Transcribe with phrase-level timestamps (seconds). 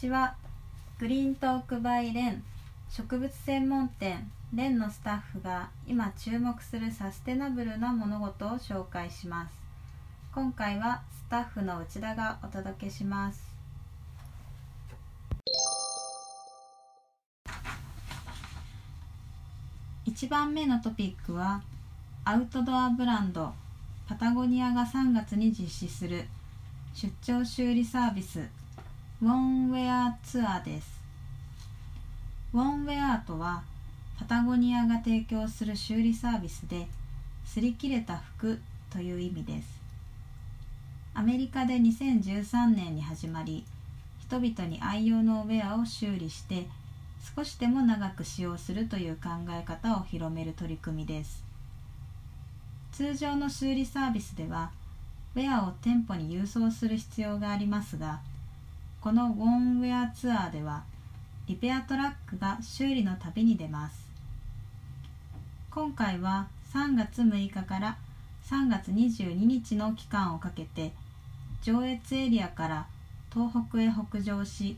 [0.00, 0.34] ちは。
[0.98, 2.42] グリーントークバイレン
[2.88, 4.30] 植物専門店。
[4.54, 9.52] レンのスタッフが今注目するサステナブルな物事を紹介します。
[10.34, 13.42] 今回はスタッフの内田がお届けします。
[20.06, 21.60] 1番目のトピックは
[22.24, 23.52] アウトドアブランド
[24.08, 26.24] パタゴニアが3月に実施する
[26.94, 28.59] 出張修理サービス。
[29.22, 30.98] ウォンウェアツアーです。
[32.54, 33.62] ウォンウェアとは
[34.18, 36.88] パタゴニアが提供する修理サービスで
[37.44, 39.68] 擦り切れた服という意味です。
[41.12, 43.66] アメリカで2013年に始まり
[44.22, 46.66] 人々に愛用のウェアを修理して
[47.36, 51.44] 少しでも長く使用するという考え方を広める取り組みです。
[52.92, 54.70] 通常の修理サービスでは
[55.34, 58.20] ウェアを店舗に郵送する必要がありますが
[59.00, 60.84] このウォンウェアツアーでは
[61.46, 64.10] リペアトラックが修理の旅に出ます。
[65.70, 67.96] 今回は3月6日から
[68.44, 70.92] 3月22日の期間をかけて
[71.62, 72.86] 上越エリアから
[73.32, 74.76] 東北へ北上し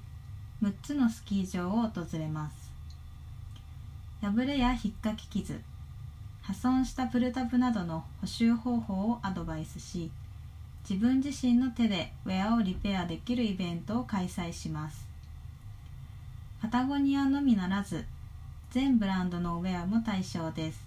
[0.63, 2.71] 6つのスキー場を訪れます。
[4.21, 5.61] 破れや引っかき傷
[6.43, 10.13] 破損したプルタブなどの補修方法をアドバイスし
[10.93, 15.07] 自分自身の手でウェアをリペアできるイベントを開催します。
[16.61, 18.05] パタゴニアのみならず
[18.71, 20.85] 全ブランドのウェアも対象です。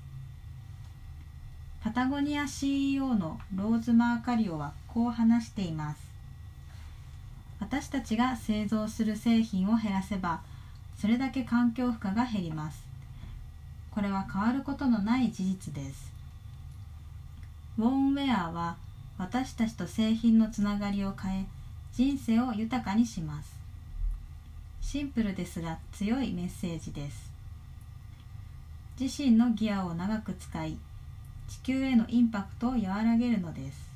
[1.83, 6.01] パタゴニア CEO のローズ・マーカリオはこう話しています。
[7.59, 10.41] 私たちが製造する製品を減らせば
[10.95, 12.83] それだけ環境負荷が減ります。
[13.89, 16.13] これは変わることのない事実です。
[17.79, 18.84] ウォンウェアは
[19.17, 21.45] 私たちと製品のつながりを変え
[21.93, 23.55] 人生を豊かにします。
[24.81, 27.31] シンプルですが強いメッセージです。
[28.99, 30.77] 自身のギアを長く使い
[31.47, 33.89] 地球へのインパクトを和らげるのです。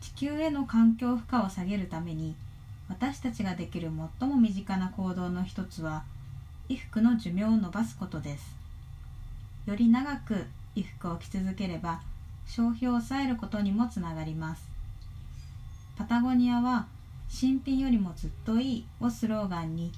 [0.00, 2.36] 地球への環境負荷を下げるために
[2.88, 6.04] 私たちができる最も身近な行動の一つは
[6.68, 8.54] 衣服の寿命を延ばすことです。
[9.66, 12.00] より長く衣服を着続ければ
[12.46, 14.62] 消費を抑えることにもつながります。
[15.96, 16.86] パタゴニアは
[17.28, 18.86] 新品よりもずっといい。
[19.00, 19.92] をスローガンに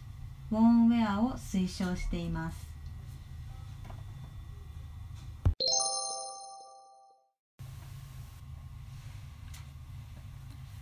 [0.50, 2.66] ウォンウェアを推奨しています。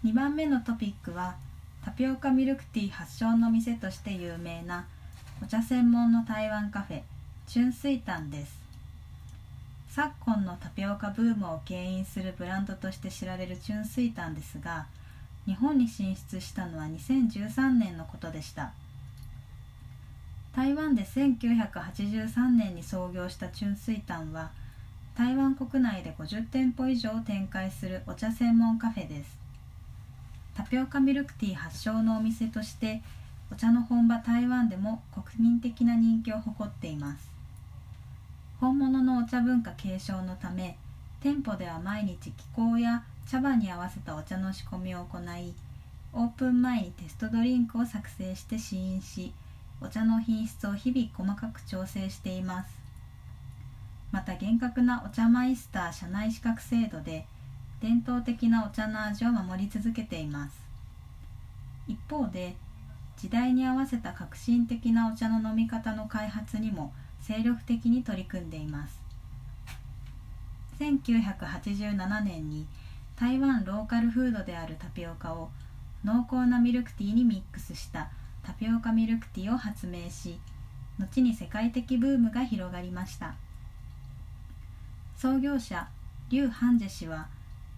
[0.05, 1.35] 2番目のトピックは
[1.85, 4.87] タピオカミルクティー発祥の店として有名な
[5.43, 7.03] お茶専門の台湾カフェ
[7.53, 8.66] 春水潭です。
[9.97, 14.89] 昨今のタピオカブームを牽引するブランドとして知られる春水潭ですが
[15.47, 18.75] 日本に進出したのは2013年のことでした。
[20.55, 24.51] 台湾で1983年に創業した春水潭は
[25.17, 29.39] 台湾国内で50店舗以上を展開するお茶専門カフェです。
[30.55, 33.01] タピオカミルクティー発祥のお店として
[33.51, 37.36] お茶の本場台湾でも国民的な人気を誇っています。
[38.67, 40.77] 本物のお茶文化継承のため
[41.21, 45.55] 店舗では毎日気候や茶葉に合わせたお茶の仕込みを行い
[46.13, 49.33] オープン前にテストドリンクを作成して試飲し
[49.81, 52.75] お茶の品質を日々細かく調整しています。
[54.11, 57.25] また厳格なお茶マイスター社内資格制度で
[57.81, 60.57] 伝統的なお茶の味を守り続けています。
[61.87, 62.57] 一方で
[63.17, 66.93] 時代に合わせた革新的なお茶の飲み方の開発にも
[67.27, 69.03] 精力的に取り組んでいます。
[70.79, 72.69] 1987年に
[73.17, 75.51] 台湾ローカルフードであるタピオカを
[76.05, 78.11] 濃厚なミルクティーにミックスした
[78.45, 80.39] タピオカミルクティーを発明し
[81.01, 83.35] 後に世界的ブームが広がりました。
[85.17, 85.89] 創業者
[86.29, 87.27] 劉半ジェ氏は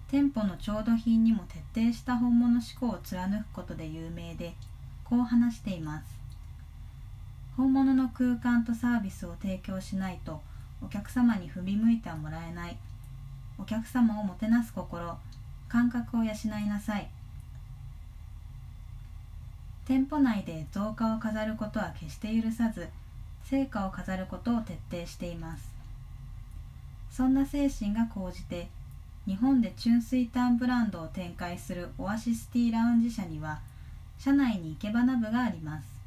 [0.08, 4.52] 店舗の調度品にも徹底した本物志向を貫くことで有名で
[5.04, 6.17] こう話しています。
[7.58, 10.40] 本物の空間とサービスを提供しないと
[10.80, 12.76] お客様に踏み向いてはもらえない。
[13.58, 15.18] お客様をもてなす心
[15.68, 17.08] 感覚を養いなさい。
[19.86, 22.90] 店舗内で増加を飾ることは決して許さず
[23.42, 25.68] 成果を飾ることを徹底しています。
[27.10, 28.68] そんな精神が高じて
[29.26, 33.58] 日本で純水炭ブランドを展開するオアシスティラウンジ社には
[34.16, 35.97] 社内に生け花部があります。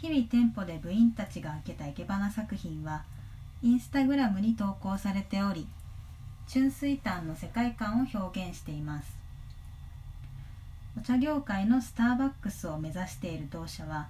[0.00, 3.02] 日々店舗で部員たちが開けた生け花作品は
[3.62, 5.66] インスタグラムに投稿されており
[6.46, 9.18] 純水炭の世界観を表現しています。
[10.96, 14.08] お茶業界のスターバックスを目指している同社は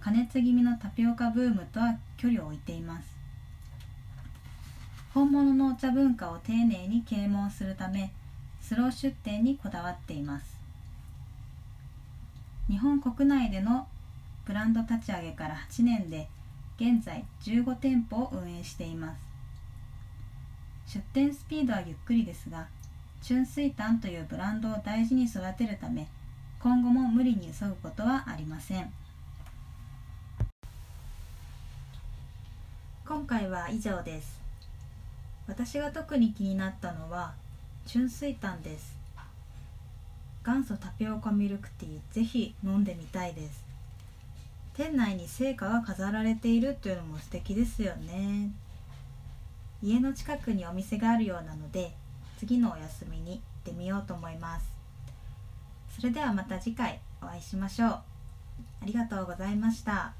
[0.00, 3.08] 加熱気味のタピオカブームとは距離を置いています。
[5.12, 8.12] 本物のお茶文化を丁寧に啓蒙するため
[8.60, 10.56] スロー出店にこだわっています。
[12.68, 13.86] 日本国内での
[14.48, 16.26] ブランド立ち上げから8年で
[16.80, 19.20] 現在15店舗を運営しています。
[20.94, 22.66] 出店スピードはゆっくりですが
[23.22, 26.08] 春水炭というブランドを大事に育てるため
[26.60, 28.90] 今後も無理に急ぐことはありません。
[33.06, 34.40] 今回は以上です。
[35.46, 37.34] 私が特に気になったのは
[37.86, 38.96] 春水炭です。
[40.42, 43.67] 元祖タピオカミルクティーぜひ飲んでみたいです。
[44.78, 48.52] 店内に成果が飾られているというのも素敵ですよね。
[49.82, 51.96] 家の近くにお店があるようなので
[52.38, 54.70] 次のお休みに行ってみようと思います。
[55.96, 57.90] それではまた次回お会いしましょう。
[57.90, 58.04] あ
[58.84, 60.12] りがとうございました。